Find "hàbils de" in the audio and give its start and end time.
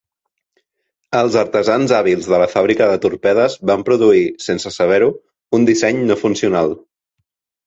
1.97-2.39